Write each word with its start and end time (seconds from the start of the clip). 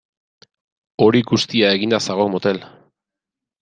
Hori 1.05 1.23
guztia 1.33 1.71
eginda 1.79 2.03
zagok 2.09 2.37
motel! 2.39 2.67